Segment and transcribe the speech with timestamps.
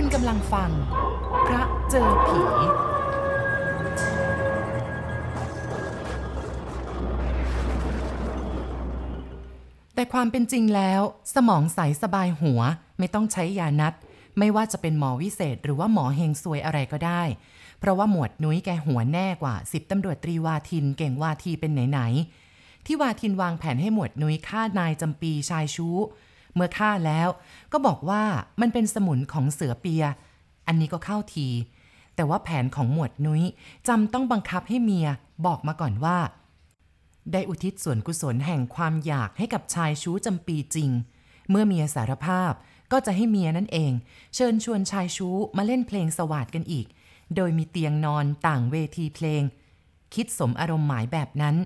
[0.00, 0.70] คุณกำลังฟัง
[1.46, 2.42] พระเจอผี
[9.94, 11.02] แต่ความเป็นจริงแล้ว
[11.34, 12.60] สมองใสสบายหัว
[12.98, 13.94] ไม่ต้องใช้ยานัด
[14.38, 17.22] ไม่ว่าจะเป็นหมอวิเศษ หรือว่าหมอเฮงซวยอะไรก็ได้
[17.78, 25.98] เพราะว่าหมวดนุ้ยแกหัวแน่กว่าสิบตำรวจตรีวาทินเก่งวาทีเป็นไหนๆที่วาทินวางแผนให้หมวดนุ้ยฆ่านายจำปีชายชู้
[26.56, 27.28] เมื่อฆ่าแล้ว
[27.72, 28.22] ก็บอกว่า
[28.60, 30.04] มันเป็นสมุนของเสือเปีย
[30.66, 31.48] อันนี้ก็เข้าที
[32.16, 33.42] แต่ว่าแผนของหมวดนุ้ย
[33.88, 35.08] จำต้องบังคับให้เมีย
[35.46, 36.18] บอกมาก่อนว่า
[37.32, 40.90] ได้อุทิศส่วนกุศลแห่งความอยากให้กับชายชู้จำปีจริง
[41.50, 42.52] เมื่อเมียสารภาพ
[42.92, 43.92] ก็จะให้เมียนั่นเอง
[44.34, 46.86] เชิญชวนชายชู้มาเล่นเพลงสวาดกันอีก
[47.36, 49.42] โดยมีเตียงนอนต่างเวทีเพลง
[50.14, 51.56] คิดสมอารมณ์หมายแบบนั้น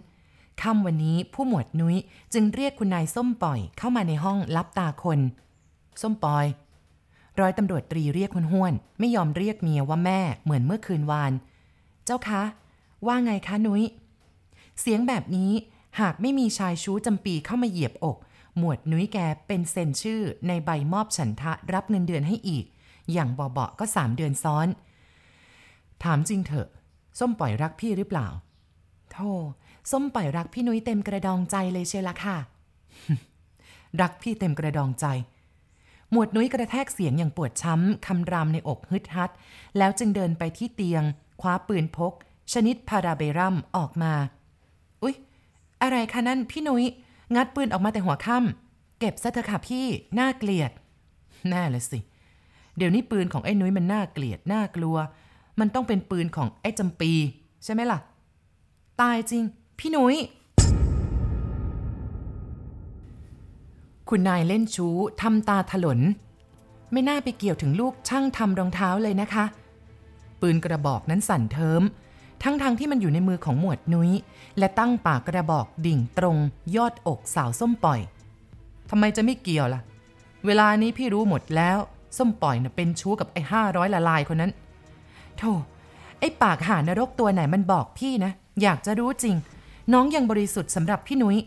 [0.62, 1.96] ค่ำวันนี้ผู้หมวดนุ้ย
[2.32, 5.20] จึงเรียกคุณนายส้มปล่อยเข้ามาในห้องรับตาคน
[6.02, 6.46] ส้มป่อย
[7.41, 11.33] ร้อยตำรวจตรีเรียกคุณห้วนไม่ยอมเรียกเมียว่าแม่เหมือนเมื่อคืนวาน
[12.05, 12.42] เจ้าคะ
[13.06, 13.84] ว่าไงคะนุ้ย
[14.81, 15.53] เสียงแบบนี้
[16.00, 18.16] หากไม่มีชายชู้จำปีเข้ามาเหยียบอก
[18.58, 22.64] หมวดนุ้ยแกเป็นเซ็นชื่อในใบมอบฉันทะรับเงินเดือนให้อีก
[23.12, 24.66] อย่างเบาๆก็สามเดือนซ้อน
[26.05, 26.69] ถามจริงเถอะ
[27.19, 28.28] ส้มปล่อยรักพี่หรือเปล่า
[29.12, 29.33] โธ่
[29.91, 32.36] ส้มปล่อยรักพี่นุ้ยเต็มกระดองใจเลยเชียวละค่ะ
[34.00, 35.06] รักพี่เต็มกระดองใจ
[36.11, 39.31] หมวดนุ้ยกระแทกเสียงอย่างปวดช้ำคำรามในอกฮึดฮัด
[39.78, 41.03] แล้วจึงเดินไปที่เตียง
[41.41, 42.12] คว้าปืนพก
[42.53, 44.12] ชนิดพาราเบรัมออกมา
[45.03, 45.14] อุ๊ย
[45.83, 46.84] อะไรคะนั่นพี่นุ้ย
[47.34, 49.86] งัดปืนออกมาแต่หัวค่ำเก็บซะเถอะค่ะพี่
[50.19, 50.70] น่าเกลียด
[51.48, 51.98] แน่เลยสิ
[52.77, 54.97] เดี๋ยวนี้ปืนของไอ้นุ้ยมันน่าเกลียดน่ากลัว
[55.61, 57.12] มันต้องเป็นปืนของไอ้จำปี
[57.64, 57.98] ใช่ไหมล่ะ
[59.01, 59.45] ตายจริง
[59.79, 60.17] พี่นุ้ย
[64.09, 66.01] คุณนายเล่นชู้ทำตาถลน
[66.93, 69.45] ไม่น่าไปเกี่ยวถึงลูกช่างทำรองเท้าเลยนะคะ
[70.41, 71.83] ปืนกระบอกนั้นสั่นเทิม
[72.43, 74.10] ทั้งๆทที่มันอยู่ในมือของหมวดนุ้ย
[74.59, 76.37] และตั้งปากกระบอกดิ่งตรง
[76.77, 78.00] ยอดอกสาวส้มปล่อย
[78.91, 79.81] ทำไมจะไม่เกี่ยวล่ะ
[80.47, 81.78] เวลานี้พี่รู้หมดแล้ว
[82.19, 84.53] ส้มปล่อยน่ะเป็นชู้กับไอ้ห้าร้อยละลายคนนั้น
[85.39, 85.53] โธ่
[86.20, 88.32] ไอ้ปากหานรกตัวไหนมันบอกพี่นะ
[88.62, 89.36] อยากจะรู้จริง
[89.92, 91.38] น้องยังบริสุทธิ์สำหรับพี่นุ้ย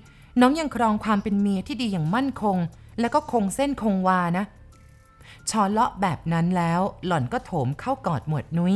[0.42, 2.58] น้องยังครองความเป็นเมียที่ดีอย่างมั่นคง
[3.00, 4.46] แล้วก็คงเส้นคงวานะ
[5.50, 8.76] ชอเลาะแบบนั้นแล้ว หล่อนก็โถมเข้ากอดหมวดนุ้ย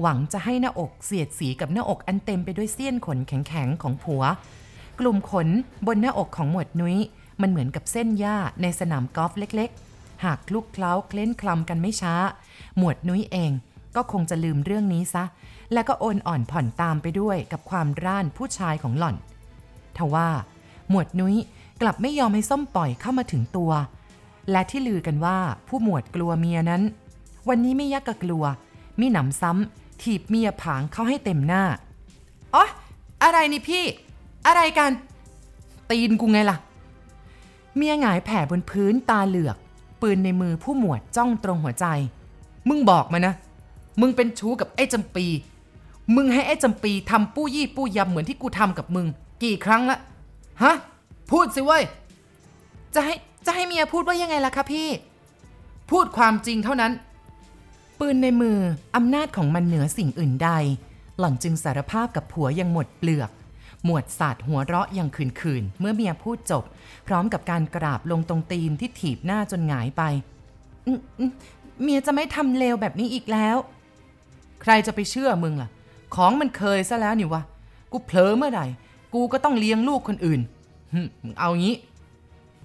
[0.00, 4.22] หวังจะให้หน้าอกเสียดสีกับหน้าอกอันเต็มไปด้วยเสี้ยนขนแข็งๆของผัว
[5.00, 5.48] กลุ่มขน
[5.86, 6.96] บนหน้าอกของหมวดนุ้ย
[7.40, 12.14] มันเหมือนกับเส้นหญ้าในสนามกอล์ฟเล็ก ๆ หากคลุกเคล้าเคล้นคลำกันไม่ช้า
[12.78, 13.50] หมวดนุ้ยเอง
[13.96, 15.24] ก็คงจะลืมเรื่องนี้ซะ
[15.72, 19.16] แล้วก็โอนอ่อนผ่อนตามไปด้วยกับความร่านผู้ชายของหล่อน
[19.96, 20.28] ทว่า
[20.90, 21.36] หมวดนุ้ย
[21.80, 23.72] กลับไม่ยอมให้ส้มปล่อยเข้ามาถึงตัว
[24.50, 25.38] และที่ลือกันว่า
[25.68, 26.82] ผู้หมวดกลัวเมียนั้น
[27.48, 28.44] วันนี้ไม่ยักกะกลัว
[29.00, 31.64] มีหนำซ้ำถีบเมียผางเข้าให้เต็มหน้า
[32.54, 32.64] อ๋อ
[33.22, 33.84] อะไรนี่พี่
[34.46, 34.90] อะไรกัน
[35.90, 36.56] ตีนกูไงล่ะ
[37.76, 39.56] เมียหงายแผ่บนพื้นตาเหลือก
[40.02, 41.86] ปืนในมือผู้หมวดจ้องตรงหัวใจ
[42.68, 43.34] มึงบอกมานะ
[44.00, 45.26] มึงเป็นชู้กับไอ้จำปี
[46.16, 49.06] มึงให้ไอ้จำปีทำปู้ยี่ปู้ยำเหมือนที่กูทำกับมึง
[49.42, 49.98] กี่ครั้งละ
[50.62, 50.74] ฮะ
[51.30, 51.82] พูดสิเว้ย
[52.94, 53.14] จะให้
[53.46, 54.88] จะให้เมียพูดว่ายังไงล่ะคะพี่
[55.90, 56.92] พูดความจริงเท่านั้น
[58.00, 58.58] ปืนในมือ
[58.96, 60.50] อำนาจของมันเหนือสิ่งอื่นใด
[61.18, 63.30] หล่อนจึงสารภาพกับผัวยังหมดเปลือก
[63.84, 66.64] หมวดสาดหัวเราะอย่างขื่นๆ เมื่อเมียพูดจบ
[67.06, 70.02] พร้อมกับการกราบลงตรงตีนที่ถีบหน้าจนหงายไป
[71.82, 73.56] เมียจะไม่ทำเลวแบบนี้อีกแล้ว
[74.62, 75.68] ใครจะไปเชื่อมึงล่ะ
[76.14, 77.42] ของมันเคยซะแล้วนี่วะ
[77.92, 78.66] กูเผลอเมื่อไหร่
[79.14, 80.40] กูก็ต้องเลี้ยงลูกคนอื่น
[81.22, 81.76] มึงเอางี้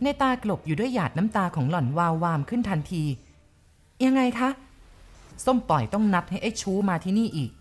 [0.04, 3.04] ในตากลบอยู่ด้วยหยาดน้ำตาของหล่อนวาววามขึ้นทันที
[4.06, 4.50] ยังไงคะ
[5.46, 7.52] ส้มปล่อยต้องนัดให้ไอ้ชูมาที่นี่อีก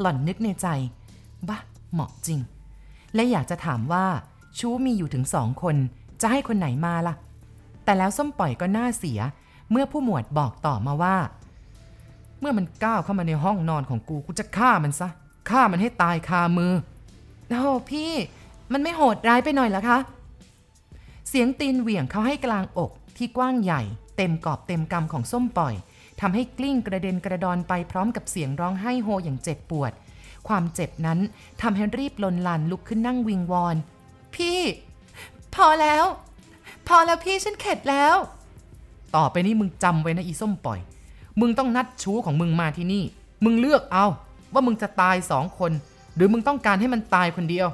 [0.00, 0.66] หล่อนนึกในใจ
[1.48, 1.58] บ้า
[1.92, 2.38] เหมาะจริง
[3.14, 4.06] และอยากจะถามว่า
[4.58, 5.76] ชูมีอยู่ถึงสองคน
[6.20, 7.14] จะให้คนไหนมาล่ะ
[7.84, 9.20] แต่แล้วส้มปล่อยก็น่าเสีย
[9.70, 11.16] เมื่อผู้หมวดบอกต่อมาว่า
[12.46, 15.08] มื่อมันก้าวเข้ามาในห้องนอนของกูกูจะฆ่ามันซะ
[15.50, 16.72] ฆ่ามันให้ตายคามือ
[17.48, 18.12] โอ้พี่
[18.72, 19.98] มันไม่โหดร้ายไปหน่อยหรอคะ
[21.28, 23.82] เสียงตีนเหวี่ยงเข้าให้กลางอกที่กว้างใหญ่
[24.16, 25.74] เต็มกอบเต็มกำของส้มปล่อย
[26.20, 29.92] ทำให้กลิ้งกระเด็นกระดอนไปพร้อมกับเสียงร้องไห้โฮอย่างเจ็บปวด
[30.48, 31.18] ความเจ็บนั้น
[31.62, 33.76] ทำให้รีบลนลานลุกขึ้นนั่งวิงวอน
[34.34, 34.60] พี่
[35.54, 36.04] พอแล้ว
[36.88, 38.16] พอแล้วพี่ฉันเข็ดแล้ว
[39.16, 40.80] ต่อไปนี้มึงจำไว้นะอีส้มปล่อย
[41.40, 43.04] มึงต้องนัดชู้ของมึงมาที่นี่
[43.44, 44.06] มึงเลือกเอา
[44.52, 45.72] ว่ามึงจะตายสองคน
[46.16, 47.68] หรือมึงต้องการให้มันตายคนเดียว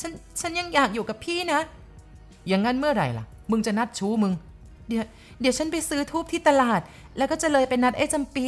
[0.00, 1.60] ฉันฉันยังอยากอยู่กับพี่นะ
[2.48, 4.32] อย่างนั้นเมื่อไหร่ล่ะ มึงจะนัดชู้มึง
[4.88, 5.04] เดี๋ยว
[5.40, 6.80] เดี๋ยวฉันไปซื้อทูบที่ตลาด
[7.16, 8.46] แล้วก็จะเลยไปนัดไอ้จำปี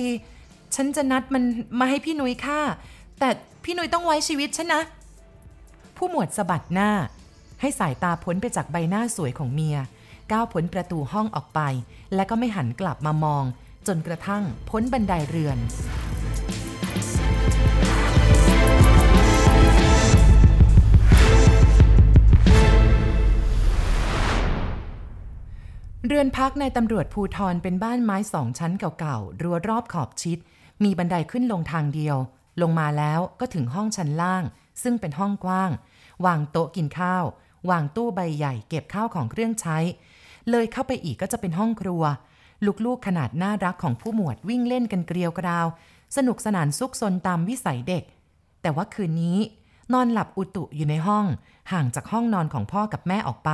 [0.74, 1.42] ฉันจะนัดมัน
[1.80, 2.60] มาให้พี่นุ้ยฆ่า
[3.18, 3.28] แต่
[3.64, 4.82] พี่นุ้ยต้องไว้ชีวิตฉันนะ
[5.96, 6.90] ผู้หมวดสะบัดหน้า
[7.60, 9.76] ให้สายตาพ้นไปจากใบหน้าสวยของเมีย
[10.32, 11.60] ก้าวพ้นประตูห้องออกไป
[12.14, 13.44] และก็ไม่หันกลับมามอง
[13.86, 15.58] จนกระทั่งพ้นบันไดเรือน
[26.06, 30.38] เรือนพักในตำรวจภูทรเป็นบ้านไม้สองชั้นเก่าๆ รั้วรอบขอบชิด
[30.84, 32.16] มีบันไดขึ้นลงทางเดียว
[32.62, 34.44] ลงมาแล้วก็ถึงห้องชั้นล่าง
[34.82, 35.70] ซึ่งเป็นห้องกว้าง
[36.26, 37.24] วางโต๊ะกินข้าว
[37.70, 39.78] วางตู้ใบใหญ่เก็บข้าวของเครื่องใช้
[40.50, 42.02] เลยเข้าไปอีกก็จะเป็นห้องครัว
[42.84, 45.66] ลูกๆขนาดน่ารักของผู้หมวดวิ่งเล่นกันเกลียวกราว
[46.16, 48.04] สนุกสนานซุกซนตามวิสัยเด็ก
[48.62, 49.38] แต่ว่าคืนนี้
[49.92, 51.26] นอนหลับอุตุอยู่ในห้อง
[51.72, 53.50] ห่างจากห้องนอนของพ่อกับแม่ออกไป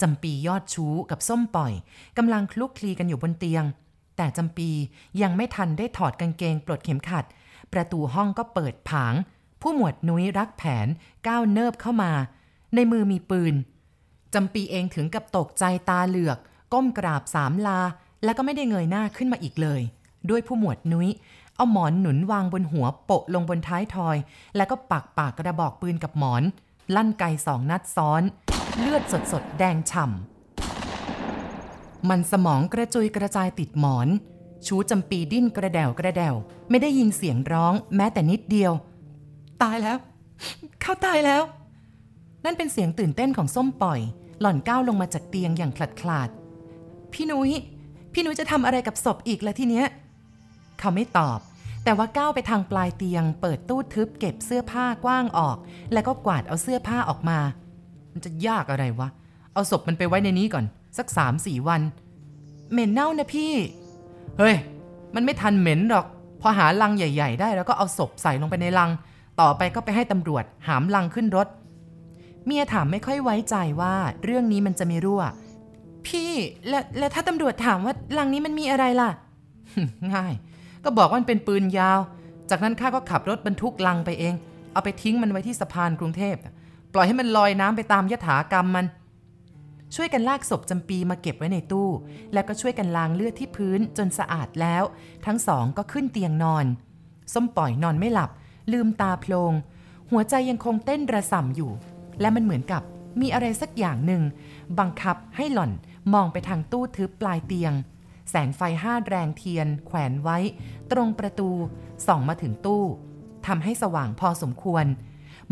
[0.00, 1.72] จำปียอดชู้กับส้มปล่อย
[2.16, 3.64] กำลังคลุกคลีกันอยู่บนเตียง
[4.16, 4.70] แต่จำปี
[5.22, 7.24] ยังไม่ทันได้ถอดกางเกงปลดเข็มขัด
[7.72, 9.14] ประตูห้องก็เปิดผาง
[9.60, 10.86] ผู้หมวดนุ้ยรักแผน
[11.26, 12.12] ก้าวเนิบเข้ามา
[12.74, 13.54] ในมือมีปืน
[14.34, 16.38] จำปีเองถึงกับตกใจตาเหลือก
[16.72, 17.80] ก้มกราบสามลา
[18.24, 19.80] แล้วก็ไม่ได้เงยหน้าขึ้นมาอีกเลย
[20.30, 21.08] ด้วยผู้หมวดนุ้ย
[21.56, 24.16] เอาหมอนหนุนวางบนหัวโปะลงบนท้ายทอย
[24.56, 26.42] แล้วก็ปักปากกระบอกปืนกับหมอน
[26.94, 28.22] ลั่นไกสองนัดซ้อน
[28.78, 34.08] เลือดสดสดๆแดงฉ่ำมันสมองกระจุยกระจายติดหมอน
[34.66, 36.34] ชูจำปีดิ้นกระเดวกระเดว
[36.70, 38.72] ไม่ได้ยินเสียงร้องแม้แต่นิดเดียว
[39.62, 39.98] ตายแล้ว
[40.80, 41.42] เขาตายแล้ว
[42.44, 44.00] นั่นเป็นเสียงตื่นเต้นของส้มปล่อย
[44.40, 46.28] หล่อนก้าวลงมาจากเตียงอย่างขลัดขลาด
[47.12, 47.50] พี่นุ้ย
[48.12, 49.86] พี่นุ้ยจะทำอะไรกับศพอีกละทีเนี้ย
[50.78, 51.38] เขาไม่ตอบ
[51.84, 55.56] แต่ว่าก้าวไปทางปลายเตียง เปิดตู้ทึบเก็บเสื้อผ้ากว้างออก
[55.92, 57.38] แล้วก็กวาดเอาเสื้อผ้าออกมา
[58.12, 59.08] มันจะยากอะไรวะ
[59.52, 60.64] เอาศพมันไปไว้ในนี้ก่อน
[60.98, 61.80] สักสามสี่วัน
[62.72, 63.52] เหม็นเน่านะพี่
[64.38, 64.54] เฮ้ย
[65.14, 66.06] มันไม่ทันเหม็นหรอก
[66.40, 68.90] พอหาลังใหญ่ ๆ ได้แล้วก็เอาศพใส่ลงไปในลัง
[69.40, 71.48] ต่อไปก็ไปให้ตำรวจหามลังขึ้นรถ
[72.44, 73.94] เมียถามไม่ค่อยไว้ใจว่า
[74.24, 75.22] เรื่องนี้มันจะไม่รั่ว
[76.06, 76.30] พี่
[76.68, 79.10] แล้วแล้วถ้าตำรวจถามว่าลังนี้มันมีอะไรล่ะ
[80.14, 80.34] ง่าย
[80.84, 82.00] ก็บอกว่ามันเป็นปืนยาว
[82.50, 84.34] จากนั้นข้าก็ขับรถบรรทุกลังไปเอง
[84.72, 86.36] เอาไปทิ้งมันไว้ที่สะพานกรุงเทพ
[86.92, 88.86] ปล่อยให้มันลอยน้ำไปตามยถากรรมมัน
[89.96, 91.88] ช่วยกันลากศพจำปีมาเก็บไว้ในตู้
[92.32, 94.82] แล้วก็ช่วยกันล้างเลือดที่พื้นจนสะอาดแล้ว
[95.26, 96.64] ทั้งสองก็ขึ้นเตียงนอน
[97.34, 98.30] ส้มปล่อยนอนไม่หลับ
[98.72, 99.52] ลืมตาโพลง
[100.10, 101.70] หัวใจยังคงเต้นระส่ำอยู่
[102.20, 102.82] และมันเหมือนกับ
[103.20, 104.22] มีอะไรสักอย่างหนึ่ง
[104.78, 105.70] บังคับให้หล่อน
[106.14, 107.72] มองไปทางตู้ทึบปลายเตียง
[108.30, 110.38] แสงไฟห้าแรงเทียน แขวนไว้
[110.90, 111.50] ตรงประตู
[112.06, 112.84] ส่องมาถึงตู้
[113.46, 114.86] ทำให้สว่างพอสมควร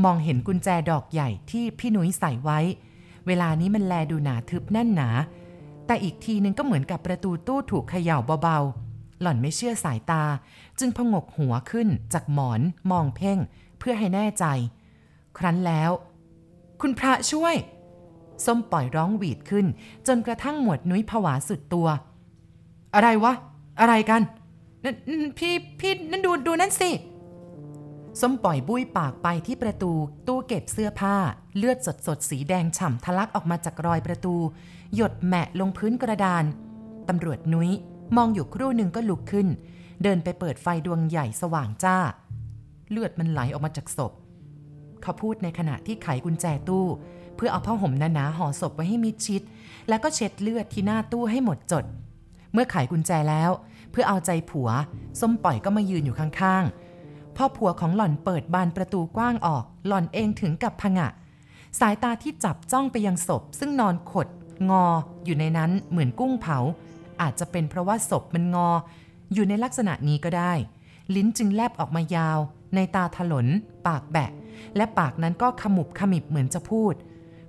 [0.05, 2.58] มองเห็นกุญแจดอกใหญ่ที่พี่หนุ้ยใส่ไว้
[3.26, 5.08] เวลานี้มันแลดูหนาทึบแน่นหนา
[5.87, 10.25] แต่อีกทีนึงก็เหมือนกับประตูตู้ถูกเขย่าเบาๆ หล่อนไม่เชื่อสายตา
[10.79, 12.61] จึงพงกหัวขึ้นจากหมอน
[12.91, 13.38] มองเพ่ง
[13.79, 14.44] เพื่อให้แน่ใจ
[15.38, 15.91] ครั้นแล้ว
[16.81, 17.55] คุณพระช่วย
[18.44, 19.67] ส้มปล่อยร้องหวีดขึ้น
[20.06, 21.88] จนกระทั่งหมวดนุ้ยผวาสุดตัว
[22.94, 23.33] อะไรวะ
[23.81, 24.23] อะไรกัน
[24.85, 24.87] น
[25.21, 26.91] นพี่พี่นั่นดูดูนั่นสิ
[28.21, 29.93] ส้มปล่อยบุ้ยปากไปที่ประตู
[30.27, 31.17] ตู้เก็บเสื้อผ้า
[31.56, 34.35] เลือดสดสดๆสีแดงฉ่ำทะลักออกมาจากรอยประตู
[34.94, 36.44] หยดแมะลงพื้นกระดาน
[37.09, 37.71] ตำรวจนุ้ย
[38.17, 39.49] มองอยู่ครู่หนึ่งก็ลุกขึ้น
[40.02, 41.97] เดินไปเปิดไฟดวงใหญ่สว่างจ้า
[42.90, 44.12] เลือดมันไหลออกมาจากศพ
[45.02, 46.87] เขาพูดในขณะที่ไขกุญแจตู้
[47.37, 49.43] เพื่อเอาผ้าห่มหนาๆห่อศพไว้ให้มิดชิด
[49.88, 51.85] แล้วก็เช็ดเลือดที่หน้าตู้ให้หมดจด
[52.52, 53.50] เมื่อไขกุญแจแล้ว
[53.90, 54.69] เพื่อเอาใจผัว
[55.21, 61.09] ส้มปล่อยก็มายืนอยู่ข้างๆพ่อผัวของหล่อนเปิดบานประตูกว้างออก หล่อนเองถึงกับผงะ
[61.81, 64.28] สายตาที่จับจ้องไปยังศพ ซึ่งนอนขด
[64.71, 64.85] งอ
[65.25, 66.59] อยู่ในนั้นเหมือนกุ้งเผา
[67.21, 68.69] อาจจะเป็นเพราะว่าศพมันงอ
[69.33, 70.52] อยู่ในลักษณะนี้ก็ได้
[71.14, 72.38] ลิ้นจึงแลบออกมายาว
[72.75, 73.47] ในตาถลน
[73.87, 74.31] ปากแบะ
[74.76, 76.95] และปากนั้นก็ขมุบขมิบเหมือนจะพูด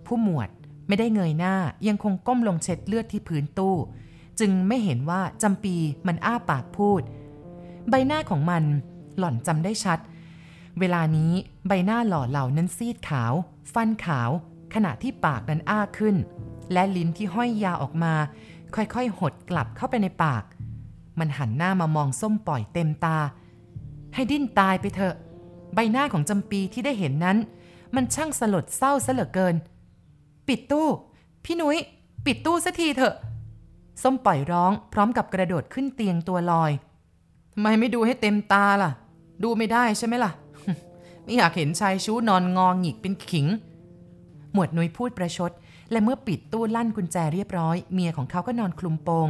[0.07, 0.49] ผู้หมวด
[0.87, 1.55] ไม่ได้เงยหน้า
[1.87, 3.75] ยังคงก้มลงเช็ดเลือดที่พื้นตู้
[4.39, 5.75] จึงไม่เห็นว่าจำปี
[6.07, 7.01] มันอ้าปากพูด
[7.89, 8.63] ใบหน้าของมัน
[9.17, 9.99] หล่อนจำได้ชัด
[10.79, 11.31] เวลานี้
[11.67, 13.33] ใบหน้าหล่อเหล่านั้นซีดขาว
[13.73, 14.29] ฟันขาว
[14.73, 16.15] ขณะที่ปากนั้นอ้าขึ้น
[16.73, 18.13] และลิ้นที่ห้อยยาวออกมา
[18.75, 20.43] ค่อยๆ หดกลับเข้าไปในปาก
[21.19, 23.17] มันหันหน้ามามองส้มปล่อยเต็มตา
[24.13, 25.15] ให้ดิ้นตายไปเถอะ
[25.73, 27.37] ใบหน้าของจำปีที่ได้เห็นนั้น
[27.95, 29.55] มันช่างสลดเศร้าซะเหลือเกิน
[30.49, 30.87] ปิดตู้
[31.45, 31.77] พี่นุ้ย
[32.25, 33.15] ปิดตู้สักทีเถอะ
[34.03, 36.71] ส้มปล่อยร้องพร้อมกับกระโดดขึ้นเตียงตัวลอย
[37.53, 38.91] ทำไมไม่ดูให้เต็มตาล่ะ
[39.43, 40.31] ดูไม่ได้ใช่ไหมล่ะ
[41.23, 43.47] ไม่อยากเห็นชายชู้นอนงองหงิกเป็นขิง
[44.53, 45.51] หมวดนุ้ยพูดประชด
[45.91, 49.27] และเมื่อปิดตู้ลั่นกุญแจเรียบร้อย เมียของเขาก็นอนคลุมโปง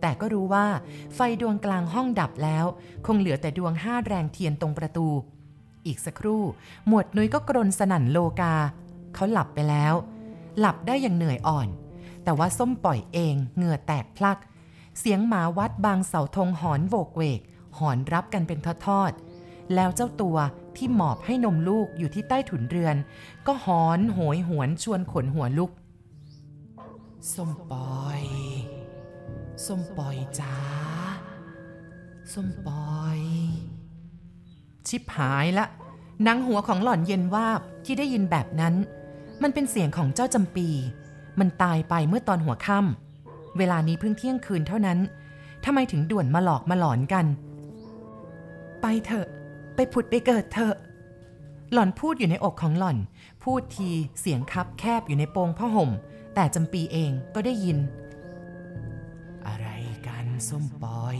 [0.00, 0.66] แต่ก็รู้ว่า
[1.14, 2.64] ไฟดวงกลางห้องดับแล้ว
[3.06, 5.06] คงเหลือแต่ดวงห้าแรงเทียนตรงประตู
[5.86, 6.42] อีกสักครู่
[6.88, 8.54] หมวดนุ้ยก็กรนสนั่นโลกา
[9.14, 9.94] เขาหลับไปแล้ว
[10.58, 11.68] หลับได้อย่างเหนื่อยอ่อน
[12.24, 14.38] แต่ว่าส้มปล่อยเองเหงื่อแตกพลัก
[14.98, 17.40] เสียงหมาวัดบางเสาธงหอนโวกเวก
[17.78, 20.36] หอนรับกันเป็นทอดๆแล้วเจ้าตัว
[20.76, 22.96] ที่หมอบให้นมลูกอยู่ที่ใต้ถุนเรือน
[23.46, 25.70] ก็หอนโหยหวนชวนขนหัวลุก
[27.34, 28.22] ส้มปอย
[29.66, 30.56] ส้มปอยจ้า
[32.32, 33.20] ส้มปอย
[34.88, 35.66] ชิบหายละ
[36.26, 38.74] นังหัวของหล่อนเย็นวาบที่ได้ยินแบบนั้น
[39.42, 40.68] มันเป็นเสียงของเจ้าจำปี
[41.40, 44.98] มันตายไปเมื่อตอนหัวค่ำเวลานี้เพิ่งเที่ยงคืนเท่านั้น
[45.64, 47.26] ทำไมถึงด่วนมาหลอกมาหลอนกัน
[48.80, 49.26] ไปเถอะ
[49.74, 50.74] ไปผุดไปเกิดเถอะ
[51.72, 52.98] หล่อนพูดอยู่ในอกของหล่อน
[53.42, 53.90] พูดที
[54.20, 55.90] เสียงคับแคบอยู่ในโปงผ้าห่ม
[56.34, 57.78] แต่จำปีเองก็ได้ยิน
[59.46, 59.68] อะไร
[60.06, 61.18] กันส้มปอย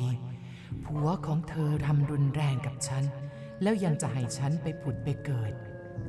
[0.84, 3.04] ผัวของเธอทำรุนแรงกับฉัน
[3.62, 5.52] แล้วยังจะให้ฉันไปผุดไปเกิด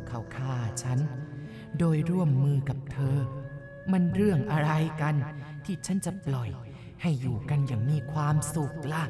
[0.08, 1.00] เขาฆ่าฉัน
[1.78, 3.18] โดยร่วมมือกับเธอ
[3.92, 4.72] มันเรื่องอะไร
[5.02, 5.16] กัน
[5.66, 6.50] ที่ฉันจะปล่อย
[7.02, 9.04] ให้อยู่กันอย่างมีความสุขล่ะ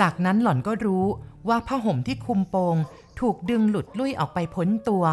[0.00, 1.06] จากนั้นหล่อนก็รู้
[1.48, 2.76] ว่าผ้าห่มที่คุมโปง
[3.20, 5.04] ถูกดึงหลุดลุ่ยออกไปพ้นตัว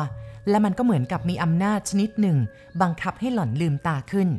[0.49, 2.37] และมันก็เหมือนกับมีอำนาจชนิดหนึ่ง
[2.81, 4.29] บังคับให้หล่อนลืมตาขึ้น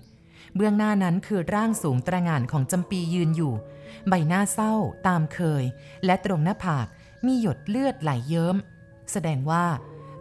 [0.54, 3.52] เบื้องหน้านั้นคือร่างสูงตระหง่านของจำปียืนอยู่
[4.08, 4.74] ใบหน้าเศร้า
[5.06, 5.64] ตามเคย
[6.04, 6.86] และตรงหน้าผาก
[7.26, 8.56] มีหยดเลือดไหลเยิ้ม
[9.12, 9.64] แสดงว่า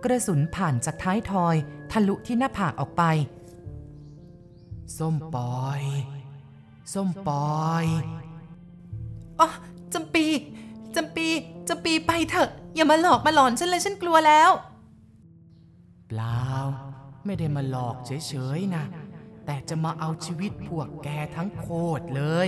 [0.03, 1.55] กระสุนผ่านจากท้ายทอย
[1.91, 3.03] ทะลุที่หน้าผากออกไป
[4.97, 5.81] ส้มปอย
[6.93, 7.29] ส้มป
[7.59, 7.85] อย
[9.39, 9.49] อ๋อ
[9.93, 10.25] จำปี
[10.95, 11.27] จำปี
[11.67, 14.51] จำปีไปเถอะ อย่ามาหลอกมาหลอนฉันเลยฉันกลัวแล้ว
[16.07, 16.43] เปล่า
[17.25, 18.83] ไม่ได้มาหลอกเฉยๆนะ
[19.45, 21.65] แต่จะมาเอาชีวิตพวกแกทั้งโค
[21.99, 22.47] ตรเลย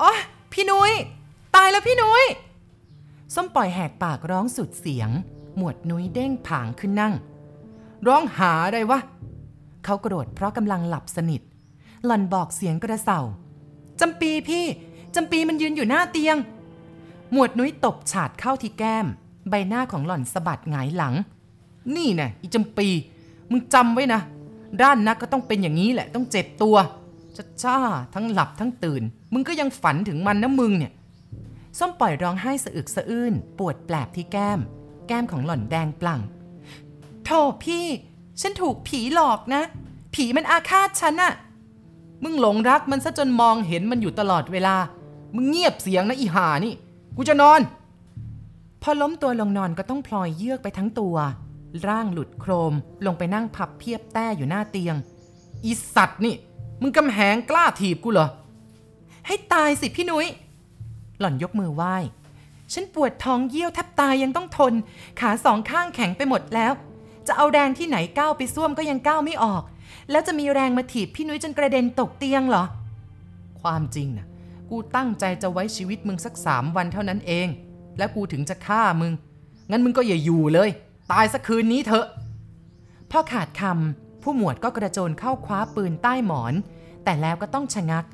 [0.00, 0.12] อ๋อ
[0.52, 0.92] พี่นุย้ย
[1.54, 2.24] ตายแล้วพี่นุย้ย
[3.34, 5.10] ส้มปล่อยแหกปากร้องสุดเสียง
[5.56, 7.14] หมวดนุ้ยเด้งผางขึ้นนั่ง
[8.06, 9.00] ร้องหาอะไรวะ
[9.84, 11.42] เขาโกรธเพราะกำลังหลับสนิท
[12.04, 13.20] หล่อนบอกเสียงกระเซา
[14.00, 14.64] จำปีพี่
[15.14, 16.36] จำปีมันยืนอยู่หน้าเตียง
[17.32, 19.06] หมวดนุ้ยตบฉาดเข้าที่แก้ม
[19.48, 21.14] ใบหน้าของหล่อนสะบัดหงายหลัง
[21.96, 22.88] นี่นะอีจำปี
[23.50, 24.20] มึงจำไว้นะ
[24.82, 26.76] ด้านนักก็ต้องเป็นอย่างนี้แหละ ต้องเจ็บตัว
[27.36, 27.78] จ้าจ้า
[28.14, 29.02] ทั้งหลับทั้งตื่น
[29.32, 30.92] มึงก็ยังฝันถึงมันนะมึงเนี่ย
[31.78, 34.60] ส้มปล่อยร้องไห้สะอึกสะอื้น ปวดแปลบที่แก้ม
[35.10, 36.20] แก้มของหล่อนแดงปลั่ง
[37.24, 37.86] โธ่พี่
[38.40, 39.62] ฉันถูกผีหลอกนะ
[40.14, 41.32] ผีมันอาฆาตฉันอะ
[42.22, 44.76] มึงหลงรักมันซะจนมองเห็นมันอยู่ตลอดเวลา
[45.34, 46.74] มึงเงียบเสียงนะอีหานี่
[47.16, 47.60] กูจะนอน
[48.82, 51.16] พอล้มตัวลงนอนก็ต้องพลอยเยือกไปทั้งตัว
[51.88, 52.74] ร่างหลุดโครม
[53.06, 54.96] ลงไปนั่งพับเพียบแต้อยู่หน้าเตียง
[55.64, 56.34] อีสัตว์นี่
[56.82, 58.28] มึงกำแหงกล้าถีบกูเหรอ
[59.26, 60.26] ให้ตายสิพี่นุย้ย
[61.18, 61.96] หล่อนยกมือไหว้
[62.72, 64.74] ฉันปวดท้องเยี่ยวแทบตายยังต้องทน
[65.20, 66.72] ขาสองข้างแข็งไปหมดแล้ว
[67.26, 69.62] จะเอาแรงที่ไหนก้าวไปซ่วมก็ยังก้าวไม่ออก
[70.10, 72.64] แล้วจะมีแรงมาถีบพี่นุ้ยจนกระเด็นตกเตียงเหรอ
[73.60, 74.26] ความจริงนะ
[74.70, 77.48] กูตั้งใจจะไว้ชีวิตมึงสักสามวันเท่านั้นเอง
[77.98, 79.12] และกูถึงจะฆ่ามึง
[79.70, 80.70] งั้นมึงก็อย่าอยู่เลย
[81.12, 82.06] ตายสักคืนนี้เถอะ
[83.10, 86.54] พอขาดคำผู้หมวดก็กระโจนเข้าคว้าปืนใต้หมอน
[87.04, 88.04] แต่แล้วก็ต้องชะงัก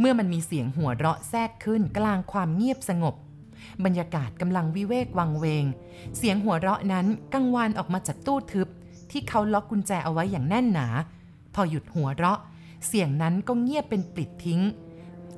[0.00, 3.14] เมื่อมันมีเสียงหัวเราะแทรกขึ้นกลางความเงียบสงบ
[3.84, 5.64] บรรยากาศกำลังวิเวกวังเวง
[6.16, 8.68] เสียงหัวเราะนั้นกังวานออกมาจากตู้ทึบ
[9.10, 10.88] ที่เขาล็อกกุญแจเอาไว้อย่างแน่นหนา
[11.54, 12.38] พอหยุดหัวเราะ
[12.86, 14.62] เสียงนั้นก็เงียบเป็นปลิดทิ้ง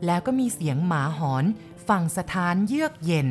[0.07, 1.45] แล้วก็มีเสียงหมาหอน
[1.89, 3.29] ฟังสถานเยือกเย็น